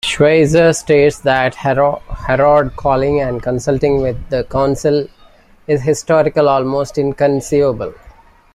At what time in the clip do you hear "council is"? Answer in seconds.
4.45-5.83